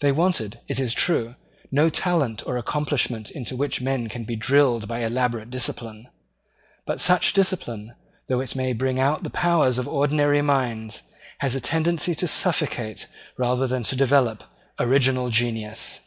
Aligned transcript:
They 0.00 0.10
wanted, 0.10 0.58
it 0.66 0.80
is 0.80 0.92
true, 0.92 1.36
no 1.70 1.88
talent 1.88 2.44
or 2.48 2.56
accomplishment 2.56 3.30
into 3.30 3.54
which 3.54 3.80
men 3.80 4.08
can 4.08 4.24
be 4.24 4.34
drilled 4.34 4.88
by 4.88 5.04
elaborate 5.04 5.50
discipline; 5.50 6.08
but 6.84 7.00
such 7.00 7.32
discipline, 7.32 7.94
though 8.26 8.40
it 8.40 8.56
may 8.56 8.72
bring 8.72 8.98
out 8.98 9.22
the 9.22 9.30
powers 9.30 9.78
of 9.78 9.86
ordinary 9.86 10.42
minds, 10.42 11.02
has 11.38 11.54
a 11.54 11.60
tendency 11.60 12.16
to 12.16 12.26
suffocate, 12.26 13.06
rather 13.36 13.68
than 13.68 13.84
to 13.84 13.94
develop, 13.94 14.42
original 14.80 15.28
genius. 15.28 16.00